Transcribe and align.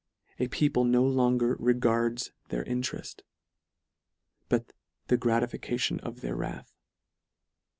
A 0.39 0.47
people 0.47 0.83
no 0.83 1.03
longer 1.03 1.55
regards 1.59 2.31
their 2.49 2.63
intereft, 2.65 3.21
but 4.49 4.73
the 5.09 5.15
gratification 5.17 5.99
of 5.99 6.21
their 6.21 6.35
wrath. 6.35 6.73